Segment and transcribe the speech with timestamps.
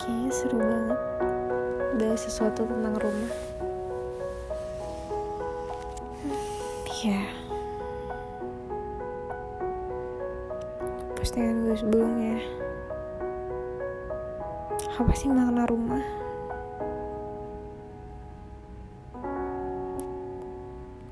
[0.00, 1.00] Kayaknya seru banget
[2.00, 3.32] bahas sesuatu tentang rumah.
[6.88, 7.20] Iya.
[11.20, 12.40] Postingan gue sebelumnya.
[14.96, 16.04] Apa sih makna rumah?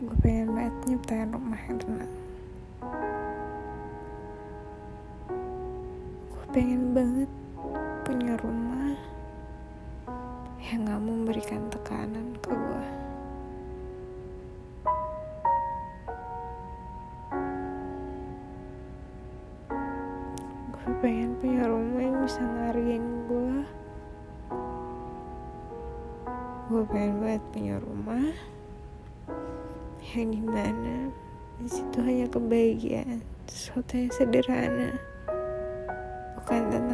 [0.00, 2.12] Gue pengen banget nyiptain rumah yang tenang.
[6.32, 7.28] Gue pengen banget
[10.68, 12.84] yang gak memberikan tekanan ke gue.
[20.76, 23.58] Gue pengen punya rumah yang bisa ngargain gue.
[26.68, 28.28] Gue pengen banget punya rumah
[30.12, 31.08] yang di mana
[31.60, 34.96] di situ hanya kebahagiaan, sesuatu yang sederhana,
[36.40, 36.87] bukan tentang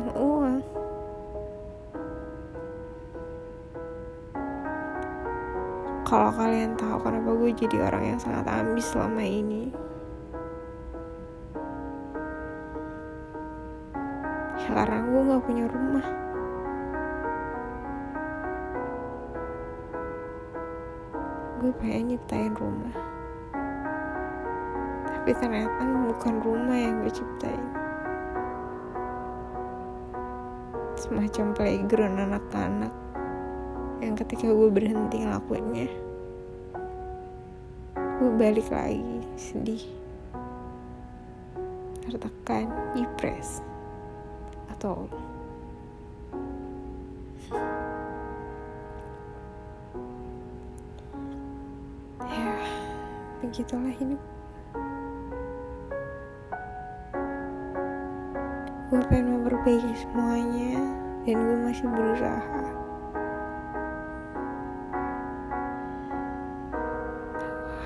[6.14, 9.74] Kalau kalian tahu kenapa gue jadi orang yang sangat ambis selama ini,
[14.62, 16.06] ya karena gue gak punya rumah.
[21.58, 22.94] Gue pengen nyiptain rumah.
[25.10, 27.66] Tapi ternyata bukan rumah yang gue ciptain.
[30.94, 33.03] Semacam playground anak-anak
[34.04, 35.88] yang ketika gue berhenti ngelakuinnya
[37.96, 39.84] gue balik lagi sedih
[42.04, 43.64] tertekan depres
[44.70, 45.08] atau
[52.28, 52.54] ya
[53.42, 54.22] begitulah hidup.
[58.92, 60.78] Gue pengen memperbaiki semuanya
[61.26, 62.83] dan gue masih berusaha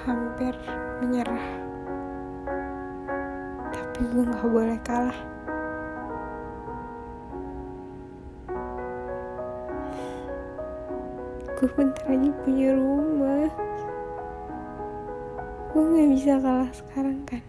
[0.07, 0.55] hampir
[1.03, 1.47] menyerah.
[3.75, 5.21] Tapi gue gak boleh kalah.
[11.59, 13.51] Gue bentar lagi punya rumah.
[15.75, 17.43] Gue gak bisa kalah sekarang kan?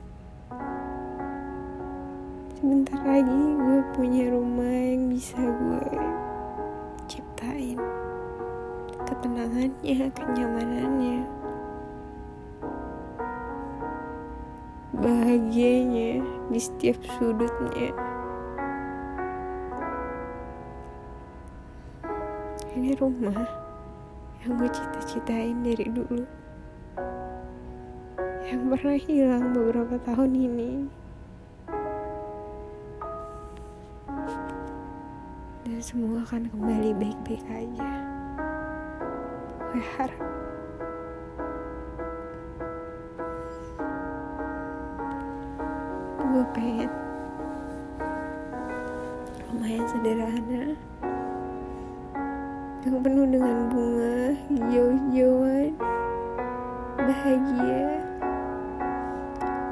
[2.58, 5.86] Sebentar lagi gue punya rumah yang bisa gue
[7.06, 7.78] ciptain.
[9.06, 11.39] Ketenangannya kenyamanannya
[16.60, 17.96] di setiap sudutnya.
[22.76, 23.48] Ini rumah
[24.44, 26.28] yang gue cita-citain dari dulu.
[28.44, 30.72] Yang pernah hilang beberapa tahun ini.
[35.64, 37.92] Dan semua akan kembali baik-baik aja.
[39.72, 40.49] Gue harap.
[46.30, 46.92] Gue pengen
[49.50, 50.64] rumah yang sederhana.
[52.86, 55.74] Yang penuh dengan bunga hijau-hijauan
[57.02, 57.82] bahagia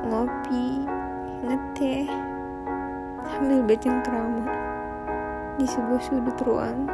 [0.10, 0.68] ngopi
[1.46, 2.10] ngeteh
[3.30, 4.50] sambil bercengkrama
[5.62, 6.90] di sebuah sudut ruang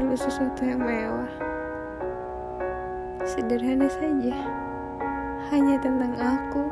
[0.00, 1.28] perlu sesuatu yang mewah.
[3.28, 4.32] Sederhana saja,
[5.52, 6.64] hanya tentang aku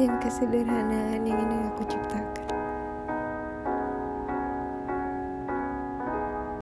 [0.00, 2.57] dan kesederhanaan yang ingin aku ciptakan.